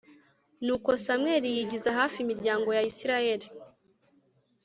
[0.65, 3.47] Nuko samweli yigiza hafi imiryango ya isirayeli